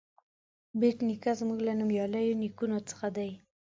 [0.79, 3.31] بېټ نیکه زموږ له نومیالیو نیکونو څخه دی.